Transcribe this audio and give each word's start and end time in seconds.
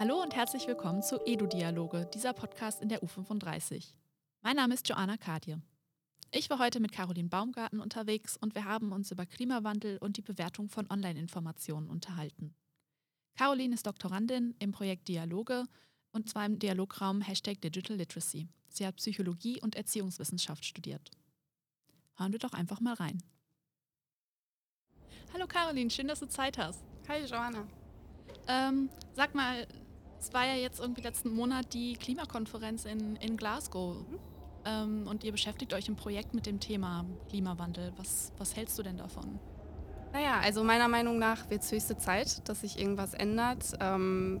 Hallo 0.00 0.22
und 0.22 0.34
herzlich 0.34 0.66
willkommen 0.66 1.02
zu 1.02 1.20
Edu-Dialoge, 1.26 2.08
dieser 2.12 2.32
Podcast 2.32 2.80
in 2.80 2.88
der 2.88 3.02
U35. 3.02 3.92
Mein 4.42 4.56
Name 4.56 4.74
ist 4.74 4.88
Joanna 4.88 5.16
Kadje. 5.16 5.60
Ich 6.32 6.50
war 6.50 6.58
heute 6.58 6.80
mit 6.80 6.90
Caroline 6.90 7.28
Baumgarten 7.28 7.80
unterwegs 7.80 8.36
und 8.36 8.54
wir 8.54 8.64
haben 8.64 8.92
uns 8.92 9.10
über 9.12 9.26
Klimawandel 9.26 9.98
und 9.98 10.16
die 10.16 10.22
Bewertung 10.22 10.68
von 10.68 10.90
Online-Informationen 10.90 11.88
unterhalten. 11.88 12.54
Caroline 13.36 13.74
ist 13.74 13.86
Doktorandin 13.86 14.56
im 14.58 14.72
Projekt 14.72 15.06
Dialoge 15.06 15.64
und 16.12 16.28
zwar 16.28 16.46
im 16.46 16.58
Dialograum 16.58 17.20
Hashtag 17.20 17.60
Digital 17.60 17.96
Literacy. 17.96 18.48
Sie 18.68 18.86
hat 18.86 18.96
Psychologie 18.96 19.60
und 19.60 19.76
Erziehungswissenschaft 19.76 20.64
studiert. 20.64 21.10
Hören 22.16 22.32
wir 22.32 22.40
doch 22.40 22.52
einfach 22.52 22.80
mal 22.80 22.94
rein. 22.94 23.22
Hallo 25.32 25.46
Caroline, 25.46 25.90
schön, 25.90 26.08
dass 26.08 26.18
du 26.18 26.26
Zeit 26.26 26.58
hast. 26.58 26.89
Hi 27.10 27.24
Joanna. 27.26 27.64
Ähm, 28.46 28.88
sag 29.14 29.34
mal, 29.34 29.66
es 30.20 30.32
war 30.32 30.46
ja 30.46 30.54
jetzt 30.54 30.78
irgendwie 30.78 31.00
letzten 31.00 31.34
Monat 31.34 31.74
die 31.74 31.94
Klimakonferenz 31.94 32.84
in, 32.84 33.16
in 33.16 33.36
Glasgow. 33.36 33.96
Mhm. 33.96 34.18
Ähm, 34.64 35.06
und 35.08 35.24
ihr 35.24 35.32
beschäftigt 35.32 35.74
euch 35.74 35.88
im 35.88 35.96
Projekt 35.96 36.34
mit 36.34 36.46
dem 36.46 36.60
Thema 36.60 37.04
Klimawandel. 37.28 37.92
Was, 37.96 38.30
was 38.38 38.54
hältst 38.54 38.78
du 38.78 38.84
denn 38.84 38.96
davon? 38.96 39.40
Naja, 40.12 40.38
also 40.40 40.62
meiner 40.62 40.86
Meinung 40.86 41.18
nach 41.18 41.50
wird 41.50 41.62
es 41.62 41.72
höchste 41.72 41.98
Zeit, 41.98 42.48
dass 42.48 42.60
sich 42.60 42.78
irgendwas 42.78 43.12
ändert, 43.12 43.76
ähm, 43.80 44.40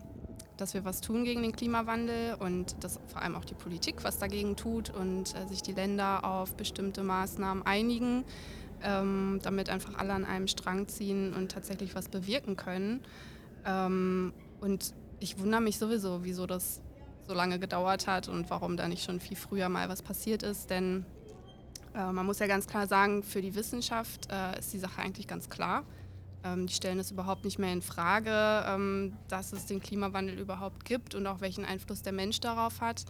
dass 0.56 0.72
wir 0.72 0.84
was 0.84 1.00
tun 1.00 1.24
gegen 1.24 1.42
den 1.42 1.50
Klimawandel 1.50 2.34
und 2.34 2.84
dass 2.84 3.00
vor 3.08 3.20
allem 3.20 3.34
auch 3.34 3.44
die 3.44 3.54
Politik 3.54 4.04
was 4.04 4.18
dagegen 4.18 4.54
tut 4.54 4.90
und 4.90 5.34
äh, 5.34 5.48
sich 5.48 5.62
die 5.62 5.72
Länder 5.72 6.24
auf 6.24 6.54
bestimmte 6.54 7.02
Maßnahmen 7.02 7.66
einigen, 7.66 8.24
ähm, 8.82 9.40
damit 9.42 9.70
einfach 9.70 9.94
alle 9.96 10.12
an 10.12 10.24
einem 10.24 10.48
Strang 10.48 10.88
ziehen 10.88 11.34
und 11.34 11.50
tatsächlich 11.50 11.94
was 11.94 12.08
bewirken 12.08 12.56
können. 12.56 13.00
Ähm, 13.64 14.32
und 14.60 14.94
ich 15.20 15.38
wundere 15.38 15.60
mich 15.60 15.78
sowieso, 15.78 16.24
wieso 16.24 16.46
das 16.46 16.80
so 17.26 17.34
lange 17.34 17.58
gedauert 17.58 18.06
hat 18.06 18.28
und 18.28 18.50
warum 18.50 18.76
da 18.76 18.88
nicht 18.88 19.04
schon 19.04 19.20
viel 19.20 19.36
früher 19.36 19.68
mal 19.68 19.88
was 19.88 20.02
passiert 20.02 20.42
ist. 20.42 20.70
Denn 20.70 21.04
äh, 21.94 22.10
man 22.12 22.26
muss 22.26 22.38
ja 22.38 22.46
ganz 22.46 22.66
klar 22.66 22.86
sagen, 22.86 23.22
für 23.22 23.42
die 23.42 23.54
Wissenschaft 23.54 24.28
äh, 24.30 24.58
ist 24.58 24.72
die 24.72 24.78
Sache 24.78 25.00
eigentlich 25.00 25.28
ganz 25.28 25.48
klar. 25.48 25.84
Ähm, 26.42 26.66
die 26.66 26.72
stellen 26.72 26.98
es 26.98 27.10
überhaupt 27.10 27.44
nicht 27.44 27.58
mehr 27.58 27.72
in 27.72 27.82
Frage, 27.82 28.64
ähm, 28.66 29.16
dass 29.28 29.52
es 29.52 29.66
den 29.66 29.80
Klimawandel 29.80 30.38
überhaupt 30.38 30.84
gibt 30.84 31.14
und 31.14 31.26
auch 31.26 31.40
welchen 31.40 31.64
Einfluss 31.64 32.02
der 32.02 32.12
Mensch 32.12 32.40
darauf 32.40 32.80
hat. 32.80 33.04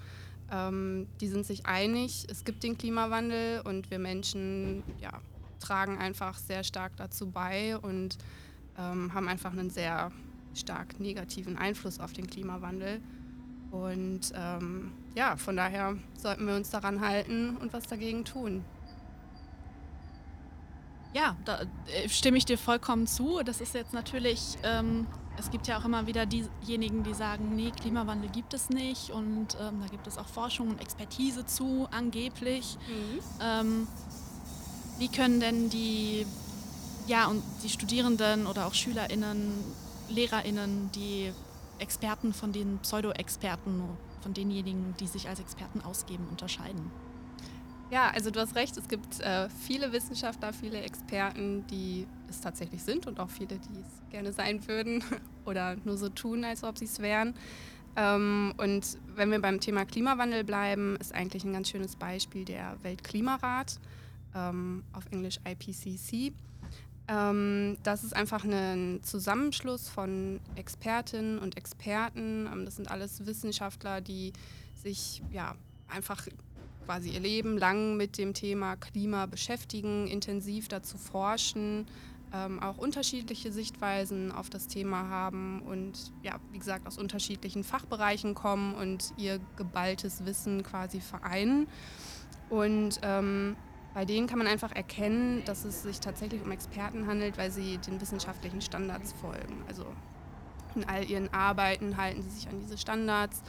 Ähm, 0.50 1.06
die 1.20 1.28
sind 1.28 1.46
sich 1.46 1.66
einig, 1.66 2.26
es 2.28 2.44
gibt 2.44 2.64
den 2.64 2.76
Klimawandel 2.76 3.60
und 3.60 3.90
wir 3.90 4.00
Menschen 4.00 4.82
ja, 5.00 5.20
tragen 5.60 5.98
einfach 5.98 6.36
sehr 6.36 6.64
stark 6.64 6.96
dazu 6.96 7.30
bei 7.30 7.78
und 7.78 8.18
ähm, 8.78 9.14
haben 9.14 9.28
einfach 9.28 9.52
einen 9.52 9.70
sehr 9.70 10.10
stark 10.54 10.98
negativen 10.98 11.56
Einfluss 11.56 12.00
auf 12.00 12.12
den 12.12 12.26
Klimawandel. 12.26 13.00
Und 13.70 14.32
ähm, 14.34 14.92
ja, 15.14 15.36
von 15.36 15.56
daher 15.56 15.96
sollten 16.16 16.46
wir 16.46 16.56
uns 16.56 16.70
daran 16.70 17.00
halten 17.00 17.56
und 17.56 17.72
was 17.72 17.84
dagegen 17.84 18.24
tun. 18.24 18.64
Ja, 21.12 21.36
da 21.44 21.62
äh, 21.62 22.08
stimme 22.08 22.38
ich 22.38 22.44
dir 22.44 22.58
vollkommen 22.58 23.06
zu. 23.06 23.42
Das 23.44 23.60
ist 23.60 23.74
jetzt 23.74 23.92
natürlich, 23.92 24.58
ähm, 24.62 25.06
es 25.38 25.50
gibt 25.50 25.66
ja 25.66 25.78
auch 25.78 25.84
immer 25.84 26.06
wieder 26.06 26.26
diejenigen, 26.26 27.02
die 27.02 27.14
sagen, 27.14 27.54
nee, 27.56 27.70
Klimawandel 27.70 28.30
gibt 28.30 28.54
es 28.54 28.70
nicht. 28.70 29.10
Und 29.10 29.56
ähm, 29.60 29.80
da 29.80 29.86
gibt 29.90 30.06
es 30.06 30.18
auch 30.18 30.28
Forschung 30.28 30.70
und 30.70 30.80
Expertise 30.80 31.46
zu, 31.46 31.88
angeblich. 31.90 32.76
Mhm. 32.88 33.86
Wie 35.00 35.08
können 35.08 35.40
denn 35.40 35.70
die, 35.70 36.26
ja, 37.06 37.26
und 37.26 37.42
die 37.64 37.70
Studierenden 37.70 38.46
oder 38.46 38.66
auch 38.66 38.74
SchülerInnen, 38.74 39.50
LehrerInnen, 40.10 40.90
die 40.94 41.32
Experten 41.78 42.34
von 42.34 42.52
den 42.52 42.78
Pseudo-Experten, 42.80 43.82
von 44.20 44.34
denjenigen, 44.34 44.94
die 45.00 45.06
sich 45.06 45.26
als 45.26 45.40
Experten 45.40 45.80
ausgeben, 45.80 46.26
unterscheiden? 46.30 46.90
Ja, 47.90 48.10
also 48.10 48.30
du 48.30 48.40
hast 48.40 48.54
recht, 48.56 48.76
es 48.76 48.88
gibt 48.88 49.20
äh, 49.20 49.48
viele 49.48 49.90
Wissenschaftler, 49.90 50.52
viele 50.52 50.82
Experten, 50.82 51.66
die 51.68 52.06
es 52.28 52.42
tatsächlich 52.42 52.82
sind 52.82 53.06
und 53.06 53.20
auch 53.20 53.30
viele, 53.30 53.58
die 53.58 53.80
es 53.80 54.10
gerne 54.10 54.34
sein 54.34 54.68
würden 54.68 55.02
oder 55.46 55.76
nur 55.84 55.96
so 55.96 56.10
tun, 56.10 56.44
als 56.44 56.62
ob 56.62 56.76
sie 56.76 56.84
es 56.84 56.98
wären. 56.98 57.34
Ähm, 57.96 58.52
und 58.58 58.98
wenn 59.16 59.30
wir 59.30 59.40
beim 59.40 59.60
Thema 59.60 59.86
Klimawandel 59.86 60.44
bleiben, 60.44 60.96
ist 61.00 61.14
eigentlich 61.14 61.44
ein 61.44 61.54
ganz 61.54 61.70
schönes 61.70 61.96
Beispiel 61.96 62.44
der 62.44 62.76
Weltklimarat, 62.82 63.80
ähm, 64.34 64.84
auf 64.92 65.04
Englisch 65.10 65.38
IPCC. 65.44 66.32
Ähm, 67.08 67.76
das 67.82 68.04
ist 68.04 68.14
einfach 68.14 68.44
ein 68.44 69.00
Zusammenschluss 69.02 69.88
von 69.88 70.40
Expertinnen 70.54 71.38
und 71.38 71.56
Experten. 71.56 72.48
Ähm, 72.52 72.64
das 72.64 72.76
sind 72.76 72.90
alles 72.90 73.26
Wissenschaftler, 73.26 74.00
die 74.00 74.32
sich 74.74 75.22
ja 75.32 75.54
einfach 75.88 76.26
quasi 76.86 77.10
ihr 77.10 77.20
Leben 77.20 77.58
lang 77.58 77.96
mit 77.96 78.16
dem 78.16 78.32
Thema 78.34 78.76
Klima 78.76 79.26
beschäftigen, 79.26 80.06
intensiv 80.06 80.68
dazu 80.68 80.98
forschen, 80.98 81.86
ähm, 82.32 82.60
auch 82.60 82.78
unterschiedliche 82.78 83.50
Sichtweisen 83.52 84.30
auf 84.30 84.50
das 84.50 84.68
Thema 84.68 85.08
haben 85.08 85.62
und 85.62 86.12
ja, 86.22 86.38
wie 86.52 86.58
gesagt, 86.58 86.86
aus 86.86 86.96
unterschiedlichen 86.96 87.64
Fachbereichen 87.64 88.34
kommen 88.34 88.74
und 88.74 89.12
ihr 89.16 89.40
geballtes 89.56 90.24
Wissen 90.24 90.62
quasi 90.62 91.00
vereinen. 91.00 91.66
Und 92.48 93.00
ähm, 93.02 93.56
bei 93.94 94.04
denen 94.04 94.26
kann 94.26 94.38
man 94.38 94.46
einfach 94.46 94.72
erkennen, 94.72 95.42
dass 95.44 95.64
es 95.64 95.82
sich 95.82 96.00
tatsächlich 96.00 96.42
um 96.42 96.52
Experten 96.52 97.06
handelt, 97.06 97.38
weil 97.38 97.50
sie 97.50 97.78
den 97.78 98.00
wissenschaftlichen 98.00 98.60
Standards 98.60 99.12
folgen. 99.12 99.64
Also 99.68 99.84
in 100.74 100.84
all 100.84 101.04
ihren 101.04 101.32
Arbeiten 101.32 101.96
halten 101.96 102.22
sie 102.22 102.30
sich 102.30 102.48
an 102.48 102.60
diese 102.60 102.78
Standards, 102.78 103.42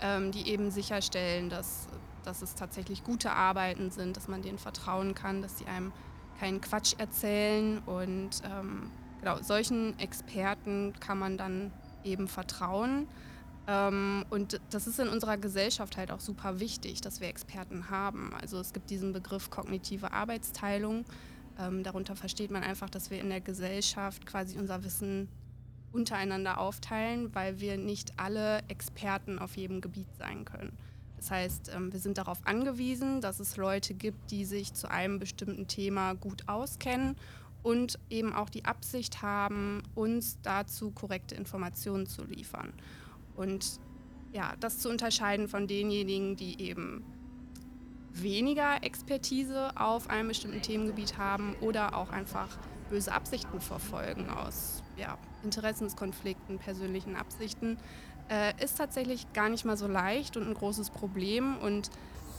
ähm, 0.00 0.30
die 0.30 0.48
eben 0.48 0.70
sicherstellen, 0.70 1.50
dass, 1.50 1.88
dass 2.24 2.42
es 2.42 2.54
tatsächlich 2.54 3.02
gute 3.02 3.32
Arbeiten 3.32 3.90
sind, 3.90 4.16
dass 4.16 4.28
man 4.28 4.42
denen 4.42 4.58
vertrauen 4.58 5.14
kann, 5.14 5.42
dass 5.42 5.58
sie 5.58 5.66
einem 5.66 5.92
keinen 6.38 6.60
Quatsch 6.60 6.94
erzählen. 6.98 7.78
Und 7.78 8.42
ähm, 8.44 8.90
genau, 9.20 9.42
solchen 9.42 9.98
Experten 9.98 10.94
kann 11.00 11.18
man 11.18 11.36
dann 11.36 11.72
eben 12.04 12.28
vertrauen. 12.28 13.08
Ähm, 13.68 14.24
und 14.30 14.60
das 14.70 14.86
ist 14.86 14.98
in 14.98 15.08
unserer 15.08 15.36
Gesellschaft 15.36 15.98
halt 15.98 16.10
auch 16.10 16.20
super 16.20 16.58
wichtig, 16.58 17.02
dass 17.02 17.20
wir 17.20 17.28
Experten 17.28 17.90
haben. 17.90 18.32
Also 18.40 18.58
es 18.58 18.72
gibt 18.72 18.88
diesen 18.88 19.12
Begriff 19.12 19.50
kognitive 19.50 20.12
Arbeitsteilung. 20.12 21.04
Ähm, 21.58 21.82
darunter 21.82 22.16
versteht 22.16 22.50
man 22.50 22.62
einfach, 22.62 22.88
dass 22.88 23.10
wir 23.10 23.20
in 23.20 23.28
der 23.28 23.42
Gesellschaft 23.42 24.24
quasi 24.24 24.58
unser 24.58 24.82
Wissen 24.84 25.28
untereinander 25.92 26.58
aufteilen, 26.58 27.34
weil 27.34 27.60
wir 27.60 27.76
nicht 27.76 28.12
alle 28.16 28.62
Experten 28.68 29.38
auf 29.38 29.56
jedem 29.56 29.80
Gebiet 29.80 30.08
sein 30.18 30.46
können. 30.46 30.76
Das 31.18 31.30
heißt, 31.30 31.70
ähm, 31.74 31.92
wir 31.92 32.00
sind 32.00 32.16
darauf 32.16 32.38
angewiesen, 32.46 33.20
dass 33.20 33.38
es 33.38 33.56
Leute 33.58 33.92
gibt, 33.92 34.30
die 34.30 34.46
sich 34.46 34.72
zu 34.72 34.90
einem 34.90 35.18
bestimmten 35.18 35.66
Thema 35.66 36.14
gut 36.14 36.48
auskennen 36.48 37.16
und 37.62 37.98
eben 38.08 38.32
auch 38.32 38.48
die 38.48 38.64
Absicht 38.64 39.20
haben, 39.20 39.82
uns 39.94 40.38
dazu 40.42 40.90
korrekte 40.90 41.34
Informationen 41.34 42.06
zu 42.06 42.24
liefern. 42.24 42.72
Und 43.38 43.80
ja, 44.32 44.52
das 44.60 44.78
zu 44.78 44.90
unterscheiden 44.90 45.48
von 45.48 45.66
denjenigen, 45.66 46.36
die 46.36 46.60
eben 46.60 47.04
weniger 48.12 48.82
Expertise 48.82 49.70
auf 49.76 50.10
einem 50.10 50.28
bestimmten 50.28 50.60
Themengebiet 50.60 51.16
haben 51.18 51.54
oder 51.60 51.96
auch 51.96 52.10
einfach 52.10 52.48
böse 52.90 53.12
Absichten 53.12 53.60
verfolgen 53.60 54.28
aus 54.28 54.82
ja, 54.96 55.16
Interessenskonflikten, 55.44 56.58
persönlichen 56.58 57.16
Absichten, 57.16 57.78
äh, 58.28 58.52
ist 58.62 58.76
tatsächlich 58.76 59.32
gar 59.32 59.48
nicht 59.48 59.64
mal 59.64 59.76
so 59.76 59.86
leicht 59.86 60.36
und 60.36 60.48
ein 60.48 60.54
großes 60.54 60.90
Problem. 60.90 61.56
Und 61.58 61.90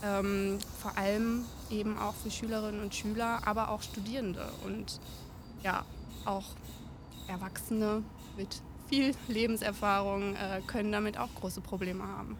ähm, 0.04 0.60
vor 0.82 0.98
allem 0.98 1.46
eben 1.70 1.98
auch 1.98 2.14
für 2.14 2.32
Schülerinnen 2.32 2.82
und 2.82 2.94
Schüler, 2.94 3.42
aber 3.46 3.70
auch 3.70 3.82
Studierende. 3.82 4.50
Und 4.66 5.00
ja, 5.64 5.86
auch 6.26 6.46
Erwachsene 7.28 8.04
mit 8.38 8.62
viel 8.90 9.16
Lebenserfahrung 9.28 10.36
äh, 10.36 10.62
können 10.68 10.92
damit 10.92 11.18
auch 11.18 11.30
große 11.36 11.62
Probleme 11.62 12.04
haben. 12.04 12.36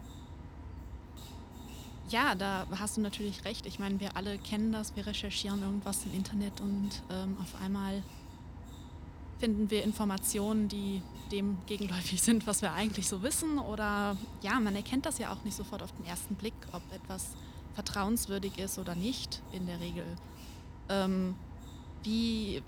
Ja, 2.10 2.34
da 2.34 2.66
hast 2.78 2.96
du 2.96 3.00
natürlich 3.00 3.44
recht. 3.44 3.66
Ich 3.66 3.78
meine, 3.78 4.00
wir 4.00 4.16
alle 4.16 4.36
kennen 4.38 4.72
das, 4.72 4.96
wir 4.96 5.06
recherchieren 5.06 5.62
irgendwas 5.62 6.04
im 6.04 6.12
Internet 6.12 6.60
und 6.60 6.90
ähm, 7.08 7.36
auf 7.40 7.54
einmal 7.62 8.02
finden 9.38 9.70
wir 9.70 9.84
Informationen, 9.84 10.68
die 10.68 11.02
dem 11.30 11.58
gegenläufig 11.66 12.20
sind, 12.22 12.46
was 12.46 12.62
wir 12.62 12.72
eigentlich 12.72 13.08
so 13.08 13.22
wissen. 13.22 13.58
Oder 13.58 14.16
ja, 14.42 14.58
man 14.58 14.74
erkennt 14.74 15.06
das 15.06 15.18
ja 15.18 15.32
auch 15.32 15.44
nicht 15.44 15.56
sofort 15.56 15.82
auf 15.82 15.92
den 15.92 16.04
ersten 16.06 16.34
Blick, 16.34 16.54
ob 16.72 16.82
etwas 16.92 17.28
vertrauenswürdig 17.74 18.58
ist 18.58 18.78
oder 18.78 18.96
nicht 18.96 19.40
in 19.52 19.66
der 19.66 19.78
Regel. 19.80 20.04
Ähm, 20.88 21.36
wie, 22.02 22.62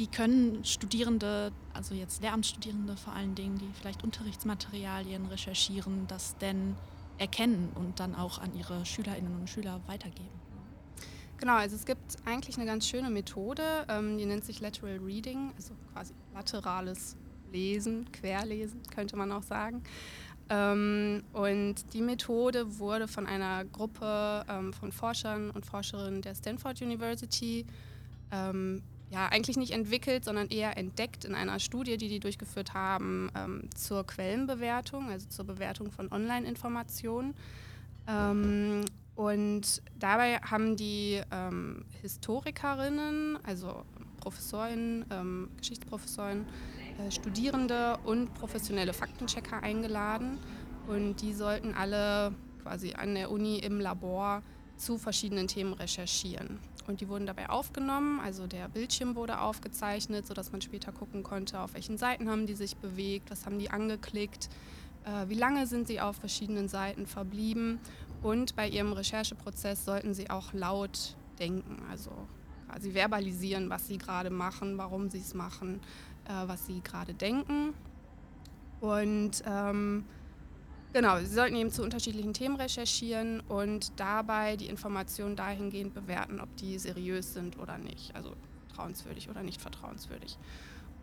wie 0.00 0.06
können 0.06 0.64
Studierende, 0.64 1.52
also 1.74 1.94
jetzt 1.94 2.22
Lehramtsstudierende 2.22 2.96
vor 2.96 3.12
allen 3.12 3.34
Dingen, 3.34 3.58
die 3.58 3.68
vielleicht 3.78 4.02
Unterrichtsmaterialien 4.02 5.26
recherchieren, 5.26 6.06
das 6.08 6.38
denn 6.38 6.74
erkennen 7.18 7.68
und 7.74 8.00
dann 8.00 8.14
auch 8.14 8.38
an 8.38 8.54
ihre 8.54 8.86
Schülerinnen 8.86 9.38
und 9.38 9.50
Schüler 9.50 9.78
weitergeben? 9.86 10.40
Genau, 11.36 11.52
also 11.56 11.76
es 11.76 11.84
gibt 11.84 12.16
eigentlich 12.24 12.56
eine 12.56 12.64
ganz 12.64 12.88
schöne 12.88 13.10
Methode, 13.10 13.62
ähm, 13.90 14.16
die 14.16 14.24
nennt 14.24 14.46
sich 14.46 14.62
Lateral 14.62 15.00
Reading, 15.00 15.52
also 15.54 15.74
quasi 15.92 16.14
laterales 16.32 17.18
lesen, 17.52 18.10
querlesen 18.10 18.80
könnte 18.94 19.16
man 19.16 19.30
auch 19.30 19.42
sagen. 19.42 19.82
Ähm, 20.48 21.24
und 21.34 21.92
die 21.92 22.00
Methode 22.00 22.78
wurde 22.78 23.06
von 23.06 23.26
einer 23.26 23.66
Gruppe 23.66 24.46
ähm, 24.48 24.72
von 24.72 24.92
Forschern 24.92 25.50
und 25.50 25.66
Forscherinnen 25.66 26.22
der 26.22 26.34
Stanford 26.34 26.80
University 26.80 27.66
ja, 29.10 29.26
eigentlich 29.26 29.56
nicht 29.56 29.72
entwickelt, 29.72 30.24
sondern 30.24 30.48
eher 30.48 30.76
entdeckt 30.76 31.24
in 31.24 31.34
einer 31.34 31.58
Studie, 31.58 31.96
die 31.96 32.08
die 32.08 32.20
durchgeführt 32.20 32.74
haben 32.74 33.30
ähm, 33.36 33.68
zur 33.74 34.06
Quellenbewertung, 34.06 35.10
also 35.10 35.28
zur 35.28 35.44
Bewertung 35.46 35.90
von 35.90 36.10
Online-Informationen. 36.12 37.34
Ähm, 38.06 38.84
und 39.16 39.82
dabei 39.98 40.38
haben 40.38 40.76
die 40.76 41.20
ähm, 41.30 41.84
Historikerinnen, 42.00 43.38
also 43.44 43.84
Professorinnen, 44.20 45.04
ähm, 45.10 45.50
Geschichtsprofessoren, 45.58 46.46
äh, 46.98 47.10
Studierende 47.10 47.98
und 48.04 48.32
professionelle 48.34 48.92
Faktenchecker 48.92 49.62
eingeladen. 49.62 50.38
Und 50.86 51.20
die 51.20 51.34
sollten 51.34 51.74
alle 51.74 52.32
quasi 52.62 52.94
an 52.94 53.14
der 53.14 53.30
Uni 53.30 53.58
im 53.58 53.80
Labor 53.80 54.42
zu 54.76 54.98
verschiedenen 54.98 55.48
Themen 55.48 55.72
recherchieren. 55.74 56.58
Und 56.90 57.00
die 57.00 57.08
wurden 57.08 57.24
dabei 57.24 57.48
aufgenommen, 57.48 58.18
also 58.18 58.48
der 58.48 58.68
Bildschirm 58.68 59.14
wurde 59.14 59.40
aufgezeichnet, 59.40 60.26
sodass 60.26 60.50
man 60.50 60.60
später 60.60 60.90
gucken 60.90 61.22
konnte, 61.22 61.60
auf 61.60 61.74
welchen 61.74 61.96
Seiten 61.98 62.28
haben 62.28 62.48
die 62.48 62.54
sich 62.54 62.76
bewegt, 62.76 63.30
was 63.30 63.46
haben 63.46 63.60
die 63.60 63.70
angeklickt, 63.70 64.48
äh, 65.04 65.28
wie 65.28 65.34
lange 65.34 65.68
sind 65.68 65.86
sie 65.86 66.00
auf 66.00 66.16
verschiedenen 66.16 66.66
Seiten 66.66 67.06
verblieben. 67.06 67.78
Und 68.22 68.56
bei 68.56 68.68
ihrem 68.68 68.92
Rechercheprozess 68.92 69.84
sollten 69.84 70.14
sie 70.14 70.30
auch 70.30 70.52
laut 70.52 71.14
denken, 71.38 71.80
also 71.88 72.10
quasi 72.68 72.90
verbalisieren, 72.90 73.70
was 73.70 73.86
sie 73.86 73.96
gerade 73.96 74.30
machen, 74.30 74.76
warum 74.76 75.10
sie 75.10 75.20
es 75.20 75.32
machen, 75.32 75.78
äh, 76.24 76.48
was 76.48 76.66
sie 76.66 76.80
gerade 76.80 77.14
denken. 77.14 77.72
Und 78.80 79.44
ähm, 79.46 80.06
genau, 80.92 81.18
sie 81.18 81.26
sollten 81.26 81.56
eben 81.56 81.70
zu 81.70 81.82
unterschiedlichen 81.82 82.34
Themen 82.34 82.56
recherchieren 82.56 83.40
und 83.40 83.98
dabei 83.98 84.56
die 84.56 84.66
Informationen 84.66 85.36
dahingehend 85.36 85.94
bewerten, 85.94 86.40
ob 86.40 86.54
die 86.56 86.78
seriös 86.78 87.34
sind 87.34 87.58
oder 87.58 87.78
nicht, 87.78 88.14
also 88.14 88.34
vertrauenswürdig 88.68 89.28
oder 89.28 89.42
nicht 89.42 89.60
vertrauenswürdig. 89.60 90.38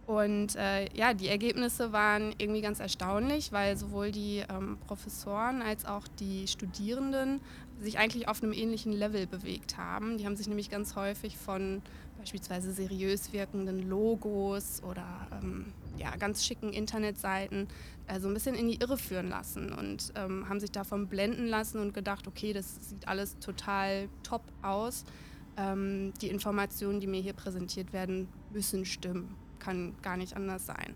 Und 0.05 0.55
äh, 0.55 0.87
ja, 0.95 1.13
die 1.13 1.27
Ergebnisse 1.27 1.91
waren 1.91 2.33
irgendwie 2.37 2.61
ganz 2.61 2.79
erstaunlich, 2.79 3.51
weil 3.51 3.75
sowohl 3.75 4.11
die 4.11 4.41
ähm, 4.49 4.77
Professoren 4.87 5.61
als 5.61 5.85
auch 5.85 6.07
die 6.07 6.47
Studierenden 6.47 7.41
sich 7.81 7.99
eigentlich 7.99 8.29
auf 8.29 8.41
einem 8.41 8.53
ähnlichen 8.53 8.93
Level 8.93 9.27
bewegt 9.27 9.77
haben. 9.77 10.17
Die 10.17 10.25
haben 10.25 10.37
sich 10.37 10.47
nämlich 10.47 10.69
ganz 10.69 10.95
häufig 10.95 11.37
von 11.37 11.81
beispielsweise 12.27 12.73
seriös 12.73 13.31
wirkenden 13.31 13.87
Logos 13.89 14.83
oder 14.83 15.05
ähm, 15.31 15.67
ja, 15.97 16.13
ganz 16.17 16.45
schicken 16.45 16.73
Internetseiten 16.73 17.69
äh, 18.07 18.19
so 18.19 18.27
ein 18.27 18.33
bisschen 18.33 18.53
in 18.53 18.67
die 18.67 18.81
Irre 18.81 18.97
führen 18.97 19.29
lassen 19.29 19.71
und 19.71 20.11
ähm, 20.15 20.49
haben 20.49 20.59
sich 20.59 20.71
davon 20.71 21.07
blenden 21.07 21.47
lassen 21.47 21.79
und 21.79 21.93
gedacht, 21.93 22.27
okay, 22.27 22.51
das 22.51 22.89
sieht 22.89 23.07
alles 23.07 23.39
total 23.39 24.09
top 24.23 24.41
aus. 24.61 25.05
Ähm, 25.55 26.11
die 26.21 26.27
Informationen, 26.27 26.99
die 26.99 27.07
mir 27.07 27.21
hier 27.21 27.31
präsentiert 27.31 27.93
werden, 27.93 28.27
müssen 28.51 28.83
stimmen 28.83 29.33
kann 29.59 29.93
gar 30.01 30.17
nicht 30.17 30.35
anders 30.35 30.65
sein. 30.65 30.95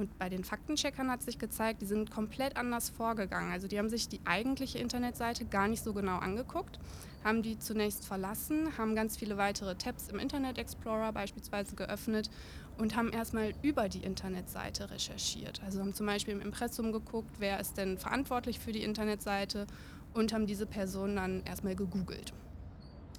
Und 0.00 0.18
bei 0.18 0.30
den 0.30 0.44
Faktencheckern 0.44 1.10
hat 1.10 1.20
sich 1.20 1.38
gezeigt, 1.38 1.82
die 1.82 1.86
sind 1.86 2.10
komplett 2.10 2.56
anders 2.56 2.88
vorgegangen. 2.88 3.52
Also 3.52 3.68
die 3.68 3.78
haben 3.78 3.90
sich 3.90 4.08
die 4.08 4.22
eigentliche 4.24 4.78
Internetseite 4.78 5.44
gar 5.44 5.68
nicht 5.68 5.84
so 5.84 5.92
genau 5.92 6.16
angeguckt, 6.16 6.78
haben 7.22 7.42
die 7.42 7.58
zunächst 7.58 8.06
verlassen, 8.06 8.78
haben 8.78 8.94
ganz 8.94 9.18
viele 9.18 9.36
weitere 9.36 9.74
Tabs 9.74 10.08
im 10.08 10.18
Internet 10.18 10.56
Explorer 10.56 11.12
beispielsweise 11.12 11.76
geöffnet 11.76 12.30
und 12.78 12.96
haben 12.96 13.12
erstmal 13.12 13.52
über 13.60 13.90
die 13.90 14.02
Internetseite 14.02 14.90
recherchiert. 14.90 15.60
Also 15.62 15.80
haben 15.80 15.92
zum 15.92 16.06
Beispiel 16.06 16.32
im 16.32 16.40
Impressum 16.40 16.92
geguckt, 16.92 17.36
wer 17.38 17.60
ist 17.60 17.76
denn 17.76 17.98
verantwortlich 17.98 18.58
für 18.58 18.72
die 18.72 18.82
Internetseite 18.82 19.66
und 20.14 20.32
haben 20.32 20.46
diese 20.46 20.64
Person 20.64 21.16
dann 21.16 21.42
erstmal 21.44 21.76
gegoogelt. 21.76 22.32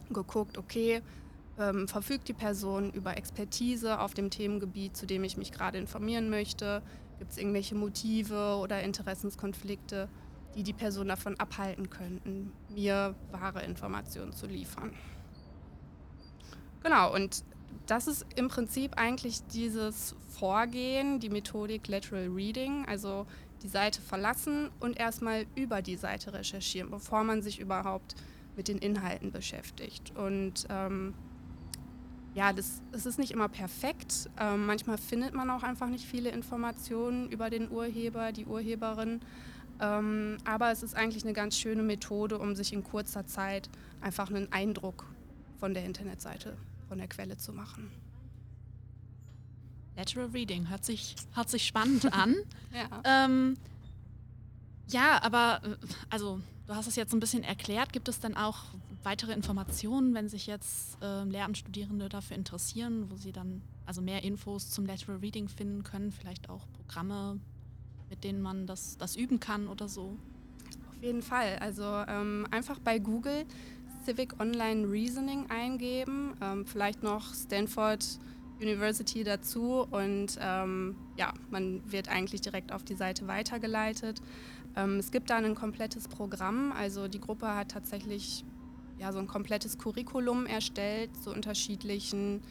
Geguckt, 0.09 0.57
okay, 0.57 1.03
ähm, 1.61 1.87
verfügt 1.87 2.27
die 2.27 2.33
Person 2.33 2.91
über 2.91 3.15
Expertise 3.15 3.99
auf 3.99 4.13
dem 4.13 4.29
Themengebiet, 4.29 4.97
zu 4.97 5.05
dem 5.05 5.23
ich 5.23 5.37
mich 5.37 5.51
gerade 5.51 5.77
informieren 5.77 6.29
möchte? 6.29 6.81
Gibt 7.19 7.31
es 7.31 7.37
irgendwelche 7.37 7.75
Motive 7.75 8.57
oder 8.61 8.81
Interessenskonflikte, 8.81 10.09
die 10.55 10.63
die 10.63 10.73
Person 10.73 11.07
davon 11.07 11.39
abhalten 11.39 11.89
könnten, 11.89 12.51
mir 12.69 13.15
wahre 13.31 13.63
Informationen 13.63 14.33
zu 14.33 14.47
liefern? 14.47 14.91
Genau, 16.83 17.13
und 17.13 17.43
das 17.85 18.07
ist 18.07 18.25
im 18.35 18.47
Prinzip 18.47 18.97
eigentlich 18.97 19.45
dieses 19.53 20.15
Vorgehen, 20.29 21.19
die 21.19 21.29
Methodik 21.29 21.87
Lateral 21.87 22.27
Reading, 22.27 22.85
also 22.87 23.27
die 23.61 23.67
Seite 23.67 24.01
verlassen 24.01 24.71
und 24.79 24.99
erstmal 24.99 25.45
über 25.55 25.81
die 25.81 25.95
Seite 25.95 26.33
recherchieren, 26.33 26.89
bevor 26.89 27.23
man 27.23 27.43
sich 27.43 27.59
überhaupt 27.59 28.15
mit 28.55 28.67
den 28.67 28.79
Inhalten 28.79 29.31
beschäftigt. 29.31 30.15
Und 30.15 30.65
ähm, 30.69 31.13
ja, 32.33 32.53
das, 32.53 32.81
das 32.91 33.05
ist 33.05 33.19
nicht 33.19 33.31
immer 33.31 33.49
perfekt. 33.49 34.29
Ähm, 34.39 34.65
manchmal 34.65 34.97
findet 34.97 35.33
man 35.33 35.49
auch 35.49 35.63
einfach 35.63 35.87
nicht 35.87 36.05
viele 36.05 36.29
Informationen 36.29 37.29
über 37.29 37.49
den 37.49 37.69
Urheber, 37.69 38.31
die 38.31 38.45
Urheberin. 38.45 39.21
Ähm, 39.79 40.37
aber 40.45 40.71
es 40.71 40.83
ist 40.83 40.95
eigentlich 40.95 41.23
eine 41.23 41.33
ganz 41.33 41.57
schöne 41.57 41.83
Methode, 41.83 42.37
um 42.37 42.55
sich 42.55 42.71
in 42.71 42.83
kurzer 42.83 43.25
Zeit 43.25 43.69
einfach 43.99 44.29
einen 44.29 44.51
Eindruck 44.51 45.05
von 45.59 45.73
der 45.73 45.83
Internetseite, 45.85 46.55
von 46.87 46.99
der 46.99 47.07
Quelle 47.07 47.37
zu 47.37 47.51
machen. 47.51 47.91
Lateral 49.97 50.27
Reading 50.27 50.69
hört 50.69 50.85
sich, 50.85 51.15
hört 51.33 51.49
sich 51.49 51.65
spannend 51.67 52.13
an. 52.13 52.35
ja. 52.73 53.25
Ähm, 53.25 53.57
ja, 54.87 55.21
aber 55.23 55.61
äh, 55.63 55.75
also 56.09 56.39
du 56.67 56.75
hast 56.75 56.87
es 56.87 56.95
jetzt 56.95 57.13
ein 57.13 57.19
bisschen 57.19 57.43
erklärt. 57.43 57.91
Gibt 57.91 58.07
es 58.07 58.19
dann 58.19 58.35
auch 58.35 58.65
weitere 59.03 59.33
Informationen, 59.33 60.13
wenn 60.13 60.29
sich 60.29 60.47
jetzt 60.47 60.97
äh, 61.01 61.23
Lehramtsstudierende 61.23 62.09
dafür 62.09 62.37
interessieren, 62.37 63.09
wo 63.09 63.15
sie 63.15 63.31
dann 63.31 63.61
also 63.85 64.01
mehr 64.01 64.23
Infos 64.23 64.69
zum 64.69 64.85
Lateral 64.85 65.17
Reading 65.17 65.47
finden 65.47 65.83
können, 65.83 66.11
vielleicht 66.11 66.49
auch 66.49 66.65
Programme, 66.73 67.39
mit 68.09 68.23
denen 68.23 68.41
man 68.41 68.67
das, 68.67 68.97
das 68.97 69.15
üben 69.15 69.39
kann 69.39 69.67
oder 69.67 69.89
so? 69.89 70.17
Auf 70.89 71.01
jeden 71.01 71.21
Fall. 71.21 71.57
Also 71.59 71.83
ähm, 71.83 72.47
einfach 72.51 72.79
bei 72.79 72.99
Google 72.99 73.45
Civic 74.05 74.39
Online 74.39 74.89
Reasoning 74.89 75.49
eingeben, 75.49 76.35
ähm, 76.41 76.65
vielleicht 76.65 77.03
noch 77.03 77.33
Stanford 77.33 78.19
University 78.59 79.23
dazu 79.23 79.87
und 79.89 80.37
ähm, 80.39 80.95
ja, 81.17 81.33
man 81.49 81.81
wird 81.91 82.09
eigentlich 82.09 82.41
direkt 82.41 82.71
auf 82.71 82.83
die 82.83 82.95
Seite 82.95 83.27
weitergeleitet. 83.27 84.21
Ähm, 84.75 84.97
es 84.99 85.11
gibt 85.11 85.29
da 85.29 85.37
ein 85.37 85.55
komplettes 85.55 86.07
Programm, 86.07 86.71
also 86.71 87.07
die 87.07 87.19
Gruppe 87.19 87.47
hat 87.53 87.69
tatsächlich 87.69 88.45
ja, 89.01 89.11
so 89.11 89.17
ein 89.17 89.27
komplettes 89.27 89.79
Curriculum 89.79 90.45
erstellt 90.45 91.09
zu 91.23 91.31
unterschiedlichen 91.31 92.41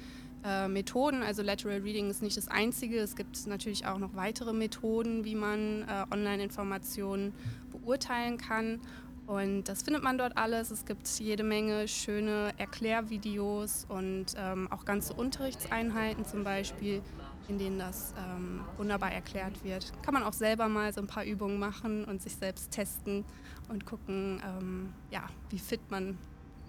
äh, 0.45 0.66
Methoden. 0.66 1.23
Also 1.23 1.42
Lateral 1.42 1.78
Reading 1.78 2.11
ist 2.11 2.23
nicht 2.23 2.37
das 2.37 2.49
Einzige. 2.49 2.99
Es 2.99 3.14
gibt 3.14 3.47
natürlich 3.47 3.87
auch 3.87 3.99
noch 3.99 4.16
weitere 4.16 4.52
Methoden, 4.52 5.25
wie 5.25 5.37
man 5.37 5.83
äh, 5.83 6.04
Online-Informationen 6.11 7.33
beurteilen 7.71 8.37
kann. 8.37 8.80
Und 9.28 9.64
das 9.64 9.83
findet 9.83 10.02
man 10.02 10.19
dort 10.19 10.37
alles. 10.37 10.73
Es 10.73 10.85
gibt 10.85 11.07
jede 11.21 11.45
Menge 11.45 11.87
schöne 11.87 12.52
Erklärvideos 12.59 13.87
und 13.88 14.26
ähm, 14.37 14.66
auch 14.73 14.85
ganze 14.85 15.14
Unterrichtseinheiten 15.14 16.25
zum 16.25 16.42
Beispiel, 16.42 17.00
in 17.47 17.59
denen 17.59 17.78
das 17.78 18.12
ähm, 18.19 18.62
wunderbar 18.76 19.12
erklärt 19.12 19.62
wird. 19.62 19.92
Kann 20.02 20.14
man 20.14 20.25
auch 20.25 20.33
selber 20.33 20.69
mal 20.69 20.92
so 20.92 21.00
ein 21.00 21.07
paar 21.07 21.25
Übungen 21.25 21.61
machen 21.61 22.04
und 22.07 22.21
sich 22.21 22.35
selbst 22.35 22.73
testen 22.73 23.25
und 23.69 23.87
gucken, 23.87 24.42
ähm, 24.45 24.92
ja, 25.12 25.23
wie 25.50 25.61
fit 25.61 25.80
man 25.90 26.19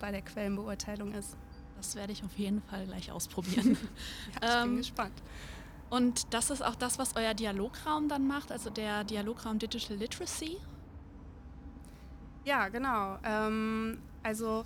bei 0.01 0.11
der 0.11 0.21
Quellenbeurteilung 0.21 1.13
ist. 1.13 1.37
Das 1.77 1.95
werde 1.95 2.11
ich 2.11 2.23
auf 2.23 2.37
jeden 2.37 2.61
Fall 2.63 2.85
gleich 2.85 3.11
ausprobieren. 3.11 3.77
ja, 4.41 4.47
ich 4.47 4.63
bin 4.63 4.71
ähm, 4.71 4.77
gespannt. 4.77 5.23
Und 5.89 6.33
das 6.33 6.49
ist 6.49 6.61
auch 6.61 6.75
das, 6.75 6.99
was 6.99 7.15
euer 7.15 7.33
Dialograum 7.33 8.07
dann 8.07 8.27
macht, 8.27 8.51
also 8.51 8.69
der 8.69 9.03
Dialograum 9.03 9.59
Digital 9.59 9.97
Literacy? 9.97 10.57
Ja, 12.45 12.69
genau. 12.69 13.17
Ähm, 13.23 13.99
also 14.23 14.63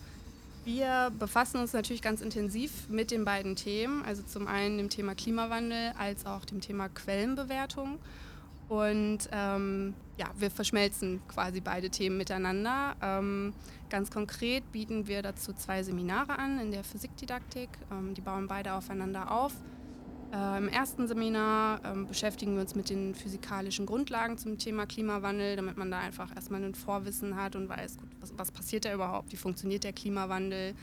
wir 0.66 1.12
befassen 1.18 1.60
uns 1.60 1.74
natürlich 1.74 2.02
ganz 2.02 2.22
intensiv 2.22 2.90
mit 2.90 3.12
den 3.12 3.26
beiden 3.26 3.56
Themen, 3.56 4.04
also 4.04 4.24
zum 4.24 4.48
einen 4.48 4.78
dem 4.78 4.90
Thema 4.90 5.16
Klimawandel 5.16 5.94
als 5.98 6.26
auch 6.26 6.46
dem 6.46 6.62
Thema 6.62 6.90
Quellenbewertung. 6.90 8.00
Und 8.68 9.30
ähm, 9.32 9.94
ja, 10.18 10.28
wir 10.38 10.50
verschmelzen 10.50 11.22
quasi 11.28 11.62
beide 11.62 11.90
Themen 11.90 12.18
miteinander. 12.18 12.96
Ähm, 13.02 13.54
ganz 13.90 14.10
konkret 14.10 14.72
bieten 14.72 15.08
wir 15.08 15.22
dazu 15.22 15.54
zwei 15.54 15.84
Seminare 15.84 16.40
an 16.40 16.60
in 16.60 16.72
der 16.72 16.84
Physikdidaktik. 16.84 17.70
Ähm, 17.92 18.14
die 18.14 18.22
bauen 18.22 18.48
beide 18.48 18.74
aufeinander 18.74 19.32
auf. 19.32 19.54
Äh, 20.34 20.58
Im 20.58 20.70
ersten 20.70 21.08
Seminar 21.08 21.82
ähm, 21.86 22.08
beschäftigen 22.08 22.56
wir 22.56 22.62
uns 22.62 22.76
mit 22.76 22.90
den 22.90 23.14
physikalischen 23.14 23.86
Grundlagen 23.86 24.38
zum 24.38 24.58
Thema 24.58 24.86
Klimawandel, 24.86 25.56
damit 25.56 25.78
man 25.78 25.92
da 25.92 26.00
einfach 26.00 26.34
erstmal 26.36 26.64
ein 26.64 26.76
Vorwissen 26.76 27.36
hat 27.36 27.56
und 27.56 27.70
weiß, 27.70 27.98
gut, 27.98 28.10
was, 28.20 28.34
was 28.38 28.52
passiert 28.52 28.86
da 28.86 28.94
überhaupt, 28.94 29.32
wie 29.32 29.38
funktioniert 29.38 29.84
der 29.84 29.94
Klimawandel, 29.94 30.76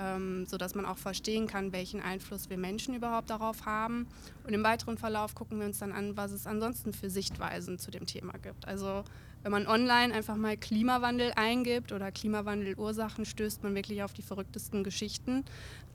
ähm, 0.00 0.46
sodass 0.46 0.74
man 0.74 0.86
auch 0.86 0.96
verstehen 0.96 1.46
kann, 1.46 1.72
welchen 1.72 2.00
Einfluss 2.00 2.48
wir 2.48 2.56
Menschen 2.56 2.94
überhaupt 2.94 3.28
darauf 3.30 3.66
haben. 3.66 4.06
Und 4.46 4.54
im 4.54 4.64
weiteren 4.64 4.96
Verlauf 4.96 5.34
gucken 5.34 5.58
wir 5.58 5.66
uns 5.66 5.78
dann 5.78 5.92
an, 5.92 6.16
was 6.16 6.32
es 6.32 6.46
ansonsten 6.46 6.92
für 6.92 7.10
Sichtweisen 7.10 7.78
zu 7.78 7.90
dem 7.90 8.06
Thema 8.06 8.32
gibt. 8.38 8.66
Also 8.66 9.04
wenn 9.42 9.52
man 9.52 9.66
online 9.66 10.14
einfach 10.14 10.36
mal 10.36 10.56
Klimawandel 10.56 11.32
eingibt 11.36 11.92
oder 11.92 12.10
Klimawandelursachen, 12.10 13.24
stößt 13.24 13.62
man 13.62 13.74
wirklich 13.74 14.02
auf 14.02 14.12
die 14.12 14.22
verrücktesten 14.22 14.84
Geschichten. 14.84 15.44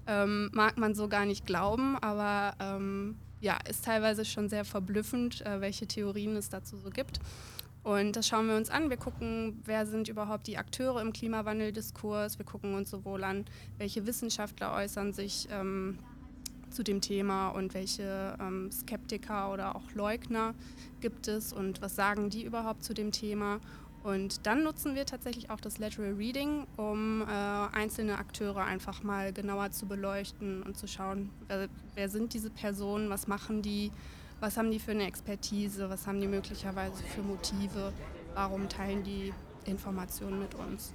Ähm, 0.08 0.50
mag 0.54 0.78
man 0.78 0.94
so 0.94 1.08
gar 1.08 1.26
nicht 1.26 1.48
glauben, 1.48 1.98
aber 1.98 2.56
ähm, 2.60 3.18
ja, 3.42 3.58
ist 3.68 3.86
teilweise 3.86 4.24
schon 4.24 4.50
sehr 4.50 4.66
verblüffend, 4.66 5.44
äh, 5.46 5.62
welche 5.62 5.88
Theorien 5.88 6.36
es 6.36 6.50
dazu 6.50 6.78
so 6.78 6.90
gibt. 6.90 7.20
Und 7.86 8.16
das 8.16 8.28
schauen 8.28 8.48
wir 8.48 8.56
uns 8.56 8.72
an. 8.72 8.90
Wir 8.90 8.98
gucken, 8.98 9.62
wer 9.64 9.86
sind 9.86 10.10
überhaupt 10.10 10.48
die 10.48 10.58
Akteure 10.58 11.00
im 11.02 11.14
Klimawandeldiskurs. 11.14 12.40
Wir 12.40 12.46
gucken 12.46 12.74
uns 12.74 12.90
sowohl 12.90 13.24
an, 13.24 13.46
welche 13.78 14.08
Wissenschaftler 14.08 14.74
äußern 14.74 15.14
sich 15.14 15.48
ähm, 15.52 16.00
zu 16.72 16.82
dem 16.82 17.00
Thema 17.00 17.50
und 17.50 17.76
welche 17.76 18.36
ähm, 18.42 18.72
Skeptiker 18.72 19.54
oder 19.54 19.76
auch 19.76 19.92
Leugner 19.94 20.56
gibt 21.00 21.28
es 21.28 21.54
und 21.54 21.80
was 21.84 21.96
sagen 21.96 22.32
die 22.32 22.44
überhaupt 22.44 22.84
zu 22.84 22.96
dem 22.96 23.12
Thema. 23.12 23.60
Und 24.02 24.48
dann 24.48 24.64
nutzen 24.64 24.96
wir 24.96 25.06
tatsächlich 25.06 25.52
auch 25.52 25.60
das 25.60 25.78
Lateral 25.78 26.14
Reading, 26.14 26.66
um 26.78 27.22
äh, 27.22 27.26
einzelne 27.26 28.18
Akteure 28.18 28.64
einfach 28.64 29.04
mal 29.04 29.32
genauer 29.32 29.70
zu 29.70 29.86
beleuchten 29.86 30.64
und 30.64 30.76
zu 30.76 30.88
schauen, 30.88 31.30
wer, 31.48 31.68
wer 31.94 32.10
sind 32.10 32.34
diese 32.34 32.50
Personen, 32.50 33.12
was 33.12 33.28
machen 33.28 33.62
die, 33.62 33.92
was 34.40 34.58
haben 34.58 34.72
die 34.72 34.80
für 34.80 34.92
eine 34.92 35.06
Expertise, 35.06 35.90
was 35.90 36.08
haben 36.08 36.20
die 36.22 36.28
möglicherweise 36.28 37.04
für 37.04 37.22
Motive, 37.22 37.94
warum 38.34 38.70
teilen 38.70 39.04
die 39.04 39.34
Informationen 39.66 40.40
mit 40.40 40.56
uns. 40.56 40.94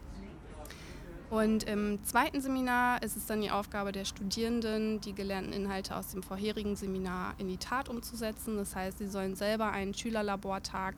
Und 1.31 1.63
im 1.63 2.03
zweiten 2.05 2.41
Seminar 2.41 3.05
ist 3.05 3.17
es 3.17 3.27
dann 3.27 3.41
die 3.41 3.53
Aufgabe 3.53 3.93
der 3.93 4.05
Studierenden, 4.05 5.01
die 5.01 5.15
gelernten 5.15 5.53
Inhalte 5.53 5.95
aus 5.95 6.09
dem 6.09 6.25
vorherigen 6.25 6.75
Seminar 6.75 7.35
in 7.39 7.47
die 7.47 7.57
Tat 7.57 7.89
umzusetzen. 7.89 8.57
Das 8.57 8.75
heißt, 8.75 8.99
sie 8.99 9.07
sollen 9.07 9.37
selber 9.37 9.71
einen 9.71 9.95
Schülerlabortag 9.95 10.97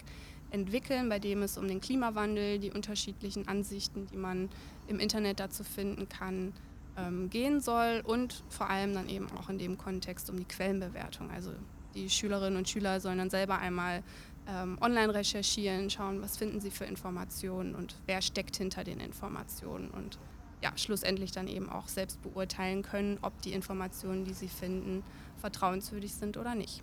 entwickeln, 0.51 1.11
bei 1.11 1.19
dem 1.19 1.43
es 1.43 1.59
um 1.59 1.69
den 1.69 1.83
Klimawandel, 1.83 2.59
die 2.59 2.71
unterschiedlichen 2.71 3.47
Ansichten, 3.47 4.07
die 4.07 4.17
man 4.17 4.49
im 4.89 5.01
Internet 5.01 5.39
dazu 5.39 5.65
finden 5.65 6.09
kann, 6.09 6.55
ähm, 6.97 7.29
gehen 7.29 7.61
soll 7.61 8.03
und 8.05 8.43
vor 8.49 8.71
allem 8.71 8.95
dann 8.95 9.11
eben 9.11 9.27
auch 9.39 9.51
in 9.51 9.59
dem 9.59 9.77
Kontext 9.77 10.31
um 10.31 10.39
die 10.39 10.45
Quellenbewertung. 10.45 11.31
Also 11.31 11.51
die 11.95 12.11
Schülerinnen 12.11 12.59
und 12.59 12.69
Schüler 12.69 13.01
sollen 13.01 13.19
dann 13.19 13.31
selber 13.31 13.59
einmal 13.59 14.03
ähm, 14.49 14.79
online 14.81 15.15
recherchieren, 15.15 15.91
schauen, 15.91 16.21
was 16.23 16.37
finden 16.37 16.61
sie 16.61 16.71
für 16.71 16.85
Informationen 16.85 17.75
und 17.75 17.95
wer 18.07 18.23
steckt 18.23 18.57
hinter 18.57 18.85
den 18.85 19.01
Informationen 19.01 19.91
und 19.91 20.19
ja, 20.63 20.73
schlussendlich 20.77 21.33
dann 21.33 21.49
eben 21.49 21.69
auch 21.69 21.89
selbst 21.89 22.23
beurteilen 22.23 22.83
können, 22.83 23.19
ob 23.23 23.41
die 23.43 23.53
Informationen, 23.53 24.25
die 24.25 24.35
sie 24.35 24.49
finden, 24.49 25.03
vertrauenswürdig 25.37 26.15
sind 26.15 26.37
oder 26.37 26.55
nicht. 26.55 26.83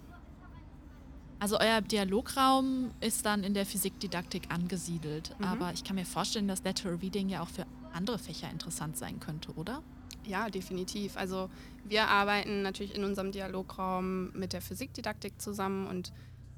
Also 1.39 1.57
euer 1.57 1.79
Dialograum 1.79 2.91
ist 2.99 3.25
dann 3.25 3.45
in 3.45 3.53
der 3.53 3.65
Physikdidaktik 3.65 4.51
angesiedelt, 4.53 5.33
mhm. 5.39 5.45
aber 5.45 5.71
ich 5.71 5.85
kann 5.85 5.95
mir 5.95 6.05
vorstellen, 6.05 6.49
dass 6.49 6.63
Lateral 6.63 6.97
Reading 6.97 7.29
ja 7.29 7.41
auch 7.41 7.47
für 7.47 7.65
andere 7.93 8.19
Fächer 8.19 8.49
interessant 8.51 8.97
sein 8.97 9.21
könnte, 9.21 9.53
oder? 9.53 9.81
Ja, 10.29 10.48
definitiv. 10.48 11.17
Also 11.17 11.50
wir 11.83 12.07
arbeiten 12.07 12.62
natürlich 12.62 12.93
in 12.93 13.03
unserem 13.03 13.31
Dialograum 13.31 14.31
mit 14.33 14.53
der 14.53 14.62
Physikdidaktik 14.62 15.41
zusammen 15.41 15.88
und 15.88 16.13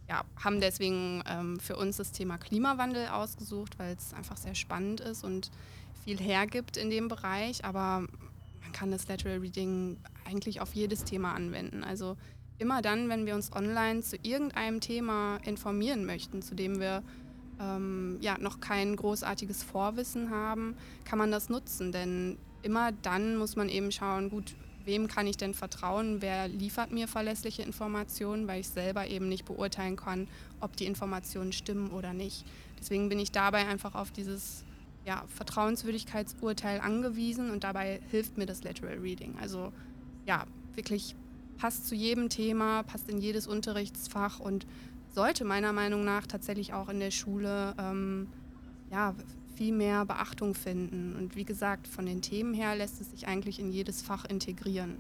ja, 0.10 0.26
haben 0.44 0.60
deswegen 0.60 1.24
ähm, 1.26 1.58
für 1.58 1.78
uns 1.78 1.96
das 1.96 2.12
Thema 2.12 2.38
Klimawandel 2.38 3.08
ausgesucht, 3.08 3.80
weil 3.80 3.96
es 3.96 4.14
einfach 4.14 4.36
sehr 4.36 4.56
spannend 4.56 5.00
ist 5.00 5.24
und 5.24 5.52
viel 6.04 6.20
hergibt 6.20 6.76
in 6.76 6.90
dem 6.90 7.08
Bereich. 7.08 7.64
Aber 7.64 8.02
man 8.62 8.72
kann 8.74 8.92
das 8.92 9.08
Lateral 9.08 9.38
Reading 9.38 9.96
eigentlich 10.26 10.60
auf 10.60 10.76
jedes 10.76 11.06
Thema 11.06 11.34
anwenden. 11.34 11.86
Also 11.86 12.18
immer 12.58 12.82
dann, 12.82 13.08
wenn 13.08 13.26
wir 13.26 13.36
uns 13.36 13.54
online 13.54 14.02
zu 14.02 14.18
irgendeinem 14.22 14.82
Thema 14.82 15.38
informieren 15.46 16.06
möchten, 16.06 16.42
zu 16.42 16.56
dem 16.56 16.82
wir 16.82 17.04
ähm, 17.62 18.18
ja, 18.20 18.38
noch 18.38 18.60
kein 18.60 18.98
großartiges 18.98 19.64
Vorwissen 19.64 20.30
haben, 20.30 20.76
kann 21.06 21.18
man 21.18 21.32
das 21.32 21.48
nutzen. 21.48 21.94
Denn 21.94 22.38
immer 22.64 22.92
dann 22.92 23.38
muss 23.38 23.56
man 23.56 23.70
eben 23.70 23.92
schauen, 23.92 24.30
gut, 24.30 24.56
wem 24.86 25.08
kann 25.08 25.28
ich 25.28 25.38
denn 25.38 25.54
vertrauen, 25.54 26.22
wer 26.22 26.48
liefert 26.48 26.92
mir 26.92 27.08
verlässliche 27.08 27.62
Informationen, 27.62 28.48
weil 28.48 28.62
ich 28.62 28.70
selber 28.70 29.08
eben 29.08 29.30
nicht 29.30 29.46
beurteilen 29.46 29.96
kann, 29.96 30.28
ob 30.60 30.76
die 30.76 30.86
Informationen 30.86 31.54
stimmen 31.54 31.92
oder 31.92 32.14
nicht. 32.14 32.46
Deswegen 32.80 33.10
bin 33.10 33.20
ich 33.20 33.32
dabei 33.32 33.68
einfach 33.68 33.96
auf 33.96 34.12
dieses 34.12 34.64
ja, 35.06 35.24
Vertrauenswürdigkeitsurteil 35.36 36.80
angewiesen 36.80 37.52
und 37.52 37.64
dabei 37.64 38.02
hilft 38.10 38.38
mir 38.38 38.46
das 38.46 38.64
Lateral 38.64 38.98
Reading. 38.98 39.36
Also 39.40 39.72
ja, 40.26 40.46
wirklich 40.76 41.16
passt 41.58 41.88
zu 41.88 41.96
jedem 41.96 42.30
Thema, 42.30 42.84
passt 42.84 43.10
in 43.10 43.20
jedes 43.20 43.48
Unterrichtsfach 43.48 44.40
und 44.40 44.66
sollte 45.14 45.46
meiner 45.46 45.74
Meinung 45.74 46.04
nach 46.04 46.26
tatsächlich 46.26 46.74
auch 46.74 46.90
in 46.90 47.00
der 47.00 47.12
Schule 47.12 47.76
ähm, 47.78 48.28
ja, 48.92 49.16
viel 49.56 49.74
mehr 49.74 50.06
Beachtung 50.06 50.54
finden. 50.54 51.16
Und 51.16 51.36
wie 51.36 51.46
gesagt, 51.46 51.88
von 51.88 52.06
den 52.06 52.22
Themen 52.22 52.54
her 52.54 52.76
lässt 52.76 53.02
es 53.02 53.12
sich 53.12 53.28
eigentlich 53.28 53.60
in 53.60 53.72
jedes 53.72 54.02
Fach 54.02 54.26
integrieren. 54.26 54.98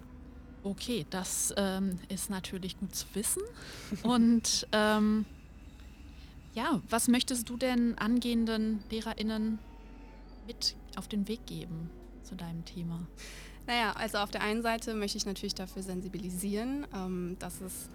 Okay, 0.64 1.06
das 1.10 1.54
ähm, 1.58 1.98
ist 2.10 2.30
natürlich 2.30 2.78
gut 2.80 2.94
zu 2.94 3.08
wissen. 3.14 3.42
Und 4.04 4.68
ähm, 4.72 5.26
ja, 6.54 6.82
was 6.90 7.08
möchtest 7.08 7.50
du 7.50 7.58
denn 7.58 7.98
angehenden 7.98 8.84
LehrerInnen 8.92 9.60
mit 10.46 10.76
auf 10.96 11.08
den 11.08 11.28
Weg 11.28 11.46
geben 11.46 11.90
zu 12.24 12.36
deinem 12.36 12.66
Thema? 12.66 13.00
Naja, 13.68 13.94
also 13.94 14.18
auf 14.18 14.32
der 14.32 14.42
einen 14.42 14.62
Seite 14.62 14.94
möchte 14.94 15.18
ich 15.18 15.26
natürlich 15.26 15.56
dafür 15.56 15.84
sensibilisieren, 15.84 16.86
ähm, 16.94 17.38
dass 17.40 17.62
es 17.62 17.90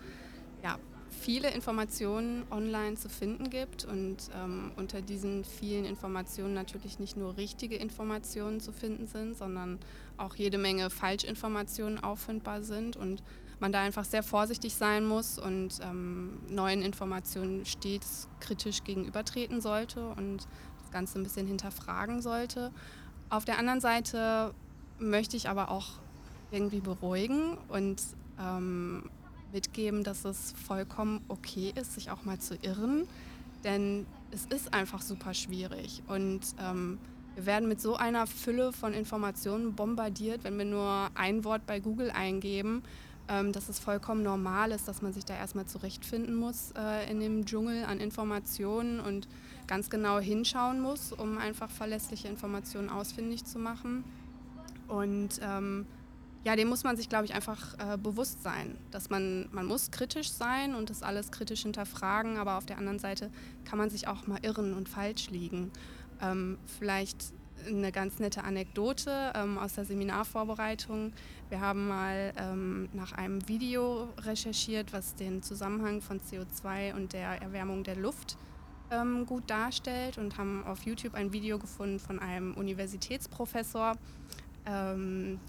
ja, 0.62 0.78
viele 1.20 1.50
Informationen 1.50 2.44
online 2.50 2.96
zu 2.96 3.08
finden 3.08 3.50
gibt 3.50 3.84
und 3.84 4.16
ähm, 4.34 4.72
unter 4.76 5.02
diesen 5.02 5.44
vielen 5.44 5.84
Informationen 5.84 6.54
natürlich 6.54 6.98
nicht 6.98 7.16
nur 7.16 7.36
richtige 7.36 7.76
Informationen 7.76 8.60
zu 8.60 8.72
finden 8.72 9.06
sind, 9.06 9.36
sondern 9.36 9.78
auch 10.16 10.34
jede 10.36 10.58
Menge 10.58 10.90
Falschinformationen 10.90 12.02
auffindbar 12.02 12.62
sind 12.62 12.96
und 12.96 13.22
man 13.58 13.72
da 13.72 13.80
einfach 13.80 14.04
sehr 14.04 14.22
vorsichtig 14.22 14.74
sein 14.74 15.06
muss 15.06 15.38
und 15.38 15.80
ähm, 15.82 16.38
neuen 16.48 16.82
Informationen 16.82 17.64
stets 17.64 18.28
kritisch 18.40 18.84
gegenübertreten 18.84 19.60
sollte 19.60 20.08
und 20.10 20.46
das 20.82 20.90
Ganze 20.90 21.18
ein 21.18 21.22
bisschen 21.22 21.46
hinterfragen 21.46 22.20
sollte. 22.20 22.70
Auf 23.30 23.44
der 23.44 23.58
anderen 23.58 23.80
Seite 23.80 24.54
möchte 24.98 25.36
ich 25.36 25.48
aber 25.48 25.70
auch 25.70 25.86
irgendwie 26.50 26.80
beruhigen 26.80 27.56
und 27.68 28.00
ähm, 28.38 29.10
mitgeben, 29.52 30.04
dass 30.04 30.24
es 30.24 30.54
vollkommen 30.66 31.20
okay 31.28 31.72
ist, 31.74 31.94
sich 31.94 32.10
auch 32.10 32.24
mal 32.24 32.38
zu 32.38 32.56
irren, 32.62 33.06
denn 33.64 34.06
es 34.30 34.46
ist 34.46 34.74
einfach 34.74 35.02
super 35.02 35.34
schwierig 35.34 36.02
und 36.08 36.40
ähm, 36.60 36.98
wir 37.36 37.44
werden 37.44 37.68
mit 37.68 37.82
so 37.82 37.96
einer 37.96 38.26
Fülle 38.26 38.72
von 38.72 38.94
Informationen 38.94 39.74
bombardiert, 39.74 40.42
wenn 40.42 40.56
wir 40.56 40.64
nur 40.64 41.10
ein 41.14 41.44
Wort 41.44 41.66
bei 41.66 41.80
Google 41.80 42.10
eingeben, 42.10 42.82
ähm, 43.28 43.52
dass 43.52 43.68
es 43.68 43.78
vollkommen 43.78 44.22
normal 44.22 44.70
ist, 44.70 44.88
dass 44.88 45.02
man 45.02 45.12
sich 45.12 45.26
da 45.26 45.34
erstmal 45.34 45.66
zurechtfinden 45.66 46.34
muss 46.34 46.72
äh, 46.78 47.10
in 47.10 47.20
dem 47.20 47.44
Dschungel 47.44 47.84
an 47.84 48.00
Informationen 48.00 49.00
und 49.00 49.28
ganz 49.66 49.90
genau 49.90 50.18
hinschauen 50.18 50.80
muss, 50.80 51.12
um 51.12 51.36
einfach 51.36 51.68
verlässliche 51.68 52.28
Informationen 52.28 52.88
ausfindig 52.88 53.44
zu 53.44 53.58
machen. 53.58 54.04
Und 54.88 55.40
ähm, 55.42 55.86
ja, 56.44 56.54
dem 56.54 56.68
muss 56.68 56.84
man 56.84 56.96
sich, 56.96 57.08
glaube 57.08 57.24
ich, 57.24 57.34
einfach 57.34 57.74
äh, 57.78 57.98
bewusst 57.98 58.42
sein, 58.42 58.76
dass 58.90 59.10
man, 59.10 59.48
man 59.52 59.66
muss 59.66 59.90
kritisch 59.90 60.30
sein 60.30 60.74
und 60.74 60.90
das 60.90 61.02
alles 61.02 61.30
kritisch 61.32 61.62
hinterfragen, 61.62 62.36
aber 62.36 62.56
auf 62.56 62.66
der 62.66 62.78
anderen 62.78 62.98
Seite 62.98 63.30
kann 63.64 63.78
man 63.78 63.90
sich 63.90 64.06
auch 64.06 64.26
mal 64.26 64.38
irren 64.42 64.74
und 64.74 64.88
falsch 64.88 65.30
liegen. 65.30 65.72
Ähm, 66.20 66.58
vielleicht 66.78 67.32
eine 67.66 67.90
ganz 67.92 68.18
nette 68.18 68.44
Anekdote 68.44 69.32
ähm, 69.34 69.58
aus 69.58 69.74
der 69.74 69.84
Seminarvorbereitung. 69.84 71.12
Wir 71.48 71.60
haben 71.60 71.88
mal 71.88 72.32
ähm, 72.36 72.88
nach 72.92 73.12
einem 73.12 73.46
Video 73.48 74.08
recherchiert, 74.18 74.92
was 74.92 75.14
den 75.14 75.42
Zusammenhang 75.42 76.00
von 76.00 76.20
CO2 76.20 76.94
und 76.94 77.12
der 77.12 77.42
Erwärmung 77.42 77.82
der 77.82 77.96
Luft 77.96 78.36
ähm, 78.90 79.26
gut 79.26 79.50
darstellt 79.50 80.18
und 80.18 80.38
haben 80.38 80.64
auf 80.64 80.82
YouTube 80.82 81.14
ein 81.14 81.32
Video 81.32 81.58
gefunden 81.58 81.98
von 81.98 82.18
einem 82.18 82.54
Universitätsprofessor, 82.54 83.94
ähm, 84.66 85.40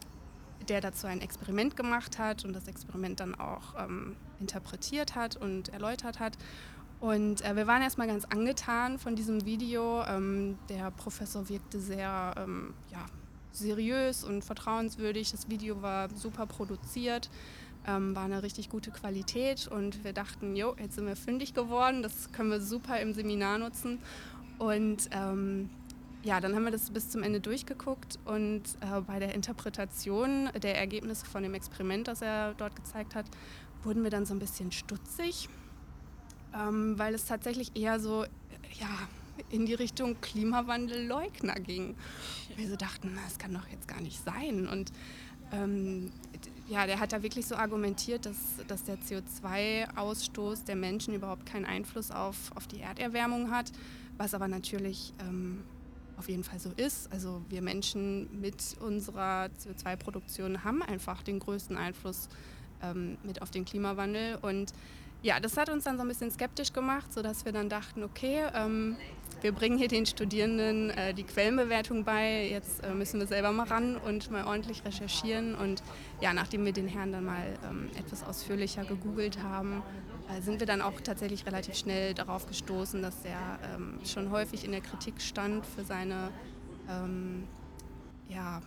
der 0.70 0.82
dazu 0.82 1.08
ein 1.08 1.22
Experiment 1.22 1.76
gemacht 1.76 2.20
hat 2.20 2.46
und 2.46 2.54
das 2.54 2.68
Experiment 2.68 3.20
dann 3.20 3.36
auch 3.36 3.76
ähm, 3.78 4.16
interpretiert 4.40 5.16
hat 5.16 5.36
und 5.36 5.70
erläutert 5.70 6.20
hat. 6.20 6.38
Und 7.00 7.46
äh, 7.46 7.56
wir 7.56 7.68
waren 7.68 7.82
erstmal 7.82 8.08
ganz 8.08 8.26
angetan 8.26 8.98
von 8.98 9.16
diesem 9.16 9.46
Video. 9.46 10.04
Ähm, 10.06 10.58
der 10.70 10.92
Professor 10.92 11.48
wirkte 11.48 11.80
sehr 11.80 12.34
ähm, 12.38 12.74
ja, 12.92 13.06
seriös 13.52 14.24
und 14.24 14.44
vertrauenswürdig. 14.44 15.32
Das 15.32 15.50
Video 15.50 15.82
war 15.82 16.10
super 16.16 16.48
produziert, 16.48 17.30
ähm, 17.86 18.16
war 18.16 18.24
eine 18.24 18.42
richtig 18.42 18.70
gute 18.70 18.92
Qualität 18.92 19.68
und 19.68 20.04
wir 20.04 20.14
dachten, 20.14 20.56
jo, 20.56 20.76
jetzt 20.80 20.96
sind 20.96 21.06
wir 21.06 21.16
fündig 21.16 21.54
geworden, 21.54 22.02
das 22.02 22.32
können 22.32 22.50
wir 22.50 22.62
super 22.62 23.00
im 23.00 23.14
Seminar 23.14 23.60
nutzen. 23.60 24.00
Und 24.58 25.10
ähm, 25.12 25.70
ja, 26.24 26.40
dann 26.42 26.56
haben 26.56 26.64
wir 26.64 26.72
das 26.72 26.90
bis 26.90 27.10
zum 27.10 27.24
Ende 27.24 27.40
durchgeguckt 27.40 28.20
und 28.26 28.64
äh, 28.82 29.02
bei 29.02 29.20
der 29.20 29.34
Interpretation 29.34 30.50
der 30.62 30.78
Ergebnisse 30.78 31.26
von 31.26 31.44
dem 31.44 31.54
Experiment, 31.54 32.08
das 32.08 32.22
er 32.22 32.54
dort 32.56 32.76
gezeigt 32.76 33.16
hat, 33.16 33.26
wurden 33.84 34.04
wir 34.04 34.10
dann 34.10 34.26
so 34.26 34.34
ein 34.34 34.40
bisschen 34.40 34.72
stutzig, 34.72 35.48
ähm, 36.54 36.98
weil 36.98 37.14
es 37.14 37.26
tatsächlich 37.26 37.76
eher 37.76 38.00
so, 38.00 38.26
ja, 38.80 38.90
in 39.50 39.66
die 39.66 39.76
Richtung 39.76 40.20
Klimawandelleugner 40.20 41.56
ging. 41.56 41.96
Wir 42.56 42.68
so 42.68 42.76
dachten, 42.76 43.18
das 43.24 43.38
kann 43.38 43.54
doch 43.54 43.68
jetzt 43.70 43.88
gar 43.88 44.02
nicht 44.02 44.24
sein. 44.24 44.68
Und 44.68 44.92
ähm, 45.52 46.12
ja, 46.68 46.86
der 46.86 47.00
hat 47.00 47.14
da 47.14 47.24
wirklich 47.24 47.46
so 47.46 47.56
argumentiert, 47.56 48.26
dass, 48.26 48.38
dass 48.68 48.84
der 48.84 48.98
CO2-Ausstoß 48.98 50.66
der 50.66 50.76
Menschen 50.76 51.14
überhaupt 51.14 51.46
keinen 51.46 51.66
Einfluss 51.66 52.12
auf, 52.12 52.52
auf 52.56 52.68
die 52.68 52.82
Erderwärmung 52.82 53.52
hat, 53.52 53.72
was 54.18 54.34
aber 54.34 54.48
natürlich 54.48 55.14
ähm, 55.20 55.64
auf 56.18 56.30
jeden 56.30 56.44
Fall 56.44 56.60
so 56.60 56.72
ist. 56.76 57.12
Also 57.12 57.42
wir 57.50 57.62
Menschen 57.62 58.42
mit 58.42 58.76
unserer 58.80 59.50
CO2-Produktion 59.60 60.64
haben 60.64 60.82
einfach 60.82 61.24
den 61.24 61.40
größten 61.40 61.78
Einfluss 61.78 62.30
ähm, 62.82 63.18
mit 63.24 63.42
auf 63.42 63.52
den 63.52 63.66
Klimawandel 63.66 64.38
und 64.42 64.74
ja, 65.24 65.40
das 65.40 65.58
hat 65.58 65.70
uns 65.70 65.84
dann 65.84 65.98
so 65.98 66.04
ein 66.04 66.08
bisschen 66.08 66.32
skeptisch 66.32 66.74
gemacht, 66.74 67.12
sodass 67.12 67.44
wir 67.44 67.52
dann 67.52 67.70
dachten, 67.70 68.04
okay, 68.04 68.44
ähm, 68.54 68.96
wir 69.42 69.52
bringen 69.52 69.78
hier 69.78 69.88
den 69.88 70.06
Studierenden 70.06 70.92
äh, 70.92 71.14
die 71.14 71.24
Quellenbewertung 71.24 72.04
bei, 72.04 72.48
jetzt 72.50 72.84
äh, 72.84 72.94
müssen 72.94 73.20
wir 73.20 73.28
selber 73.28 73.52
mal 73.52 73.68
ran 73.68 73.98
und 73.98 74.32
mal 74.32 74.46
ordentlich 74.46 74.86
recherchieren. 74.86 75.56
Und 75.56 75.82
ja, 76.22 76.34
nachdem 76.34 76.66
wir 76.66 76.72
den 76.72 76.88
Herrn 76.88 77.12
dann 77.12 77.26
mal 77.26 77.46
ähm, 77.68 77.90
etwas 77.98 78.24
ausführlicher 78.24 78.86
gegoogelt 78.86 79.42
haben, 79.42 79.82
sind 80.42 80.60
wir 80.60 80.68
dann 80.68 80.82
auch 80.82 81.00
tatsächlich 81.02 81.46
relativ 81.46 81.76
schnell 81.76 82.14
darauf 82.14 82.48
gestoßen, 82.48 83.02
dass 83.02 83.24
er 83.24 83.60
ähm, 83.74 84.00
schon 84.06 84.32
häufig 84.32 84.66
in 84.66 84.72
der 84.72 84.82
Kritik 84.82 85.22
stand 85.22 85.66
für 85.66 85.84
seine 85.84 86.32
ähm, 86.90 87.44
ja, 88.30 88.62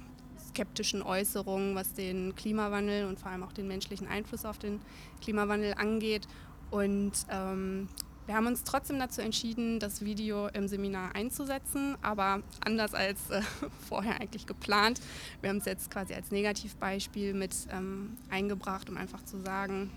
skeptischen 0.49 1.02
Äußerungen, 1.02 1.75
was 1.75 1.93
den 1.93 2.35
Klimawandel 2.35 3.07
und 3.07 3.19
vor 3.21 3.31
allem 3.31 3.43
auch 3.43 3.52
den 3.52 3.69
menschlichen 3.69 4.09
Einfluss 4.09 4.45
auf 4.45 4.59
den 4.59 4.81
Klimawandel 5.21 5.75
angeht. 5.75 6.26
Und 6.71 7.12
ähm, 7.31 7.88
wir 8.26 8.37
haben 8.37 8.47
uns 8.47 8.62
trotzdem 8.64 8.99
dazu 8.99 9.21
entschieden, 9.21 9.81
das 9.81 10.05
Video 10.05 10.49
im 10.49 10.69
Seminar 10.69 11.14
einzusetzen, 11.14 11.97
aber 12.00 12.43
anders 12.64 12.95
als 12.95 13.31
äh, 13.31 13.43
vorher 13.88 14.21
eigentlich 14.21 14.47
geplant. 14.47 15.00
Wir 15.40 15.50
haben 15.50 15.59
es 15.59 15.64
jetzt 15.64 15.90
quasi 15.90 16.14
als 16.14 16.31
Negativbeispiel 16.31 17.35
mit 17.35 17.55
ähm, 17.73 18.17
eingebracht, 18.29 18.88
um 18.88 18.97
einfach 18.97 19.25
zu 19.25 19.40
sagen, 19.40 19.90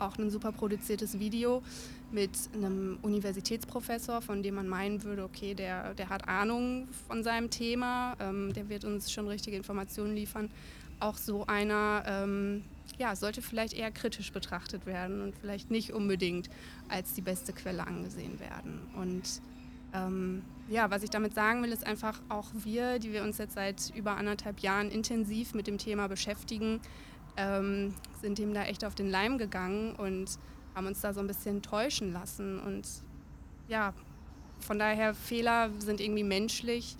auch 0.00 0.18
ein 0.18 0.30
super 0.30 0.52
produziertes 0.52 1.18
Video 1.18 1.62
mit 2.10 2.30
einem 2.54 2.98
Universitätsprofessor, 3.02 4.20
von 4.20 4.42
dem 4.42 4.56
man 4.56 4.68
meinen 4.68 5.02
würde, 5.04 5.24
okay, 5.24 5.54
der, 5.54 5.94
der 5.94 6.08
hat 6.08 6.28
Ahnung 6.28 6.88
von 7.06 7.22
seinem 7.22 7.50
Thema, 7.50 8.16
ähm, 8.20 8.52
der 8.52 8.68
wird 8.68 8.84
uns 8.84 9.12
schon 9.12 9.28
richtige 9.28 9.56
Informationen 9.56 10.14
liefern. 10.14 10.50
Auch 10.98 11.16
so 11.16 11.46
einer 11.46 12.02
ähm, 12.06 12.62
ja, 12.98 13.16
sollte 13.16 13.42
vielleicht 13.42 13.72
eher 13.72 13.90
kritisch 13.90 14.32
betrachtet 14.32 14.86
werden 14.86 15.22
und 15.22 15.34
vielleicht 15.34 15.70
nicht 15.70 15.92
unbedingt 15.92 16.50
als 16.88 17.14
die 17.14 17.22
beste 17.22 17.52
Quelle 17.52 17.86
angesehen 17.86 18.38
werden. 18.40 18.80
Und 18.96 19.40
ähm, 19.94 20.42
ja, 20.68 20.90
was 20.90 21.02
ich 21.02 21.10
damit 21.10 21.34
sagen 21.34 21.62
will, 21.62 21.72
ist 21.72 21.86
einfach 21.86 22.20
auch 22.28 22.48
wir, 22.52 22.98
die 22.98 23.12
wir 23.12 23.22
uns 23.22 23.38
jetzt 23.38 23.54
seit 23.54 23.92
über 23.94 24.16
anderthalb 24.16 24.60
Jahren 24.60 24.90
intensiv 24.90 25.54
mit 25.54 25.66
dem 25.66 25.78
Thema 25.78 26.08
beschäftigen, 26.08 26.80
ähm, 27.36 27.94
sind 28.20 28.38
dem 28.38 28.54
da 28.54 28.64
echt 28.64 28.84
auf 28.84 28.94
den 28.94 29.10
Leim 29.10 29.38
gegangen 29.38 29.94
und 29.94 30.38
haben 30.74 30.86
uns 30.86 31.00
da 31.00 31.12
so 31.12 31.20
ein 31.20 31.26
bisschen 31.26 31.62
täuschen 31.62 32.12
lassen. 32.12 32.60
Und 32.60 32.86
ja, 33.68 33.94
von 34.60 34.78
daher, 34.78 35.14
Fehler 35.14 35.70
sind 35.78 36.00
irgendwie 36.00 36.24
menschlich. 36.24 36.96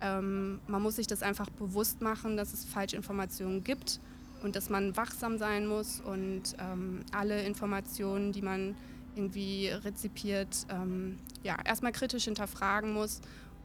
Ähm, 0.00 0.60
man 0.66 0.82
muss 0.82 0.96
sich 0.96 1.06
das 1.06 1.22
einfach 1.22 1.48
bewusst 1.50 2.00
machen, 2.00 2.36
dass 2.36 2.52
es 2.52 2.64
Falschinformationen 2.64 3.64
gibt 3.64 4.00
und 4.42 4.56
dass 4.56 4.68
man 4.68 4.96
wachsam 4.96 5.38
sein 5.38 5.66
muss 5.66 6.00
und 6.00 6.42
ähm, 6.58 7.00
alle 7.12 7.42
Informationen, 7.44 8.32
die 8.32 8.42
man 8.42 8.76
irgendwie 9.16 9.68
rezipiert, 9.68 10.66
ähm, 10.68 11.18
ja, 11.42 11.56
erstmal 11.64 11.92
kritisch 11.92 12.24
hinterfragen 12.24 12.92
muss 12.92 13.20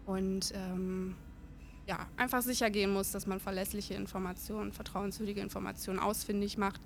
und 0.05 0.53
ähm, 0.53 1.15
ja, 1.89 2.06
einfach 2.17 2.43
sicher 2.43 2.69
gehen 2.69 2.93
muss, 2.93 3.12
dass 3.12 3.25
man 3.25 3.39
verlässliche 3.39 3.95
Informationen, 3.95 4.71
vertrauenswürdige 4.71 5.41
Informationen 5.41 5.97
ausfindig 5.97 6.56
macht. 6.56 6.80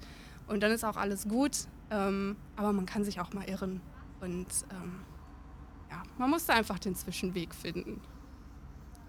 Und 0.48 0.64
dann 0.64 0.72
ist 0.72 0.86
auch 0.86 0.96
alles 0.96 1.28
gut, 1.28 1.68
ähm, 1.92 2.38
aber 2.56 2.72
man 2.72 2.86
kann 2.86 3.04
sich 3.04 3.20
auch 3.20 3.34
mal 3.34 3.44
irren. 3.50 3.82
Und 4.22 4.48
ähm, 4.72 5.02
ja, 5.92 6.04
man 6.18 6.30
muss 6.30 6.46
da 6.46 6.54
einfach 6.54 6.80
den 6.80 6.96
Zwischenweg 6.96 7.54
finden. 7.54 8.00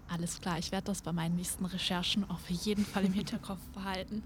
Alles 0.09 0.41
klar, 0.41 0.59
ich 0.59 0.73
werde 0.73 0.87
das 0.87 1.01
bei 1.01 1.13
meinen 1.13 1.37
nächsten 1.37 1.63
Recherchen 1.65 2.29
auf 2.29 2.49
jeden 2.49 2.85
Fall 2.85 3.05
im 3.05 3.13
Hinterkopf 3.13 3.65
behalten. 3.73 4.21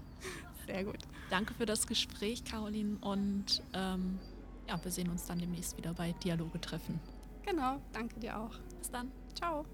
Sehr 0.66 0.82
gut. 0.84 0.98
Danke 1.30 1.54
für 1.54 1.66
das 1.66 1.86
Gespräch, 1.86 2.42
Caroline. 2.42 2.98
Und 3.00 3.62
ähm, 3.74 4.18
ja, 4.68 4.82
wir 4.82 4.90
sehen 4.90 5.08
uns 5.08 5.24
dann 5.26 5.38
demnächst 5.38 5.76
wieder 5.76 5.94
bei 5.94 6.12
Dialoge 6.24 6.60
treffen. 6.60 6.98
Genau, 7.46 7.80
danke 7.92 8.18
dir 8.18 8.40
auch. 8.40 8.58
Bis 8.80 8.90
dann. 8.90 9.12
Ciao. 9.34 9.64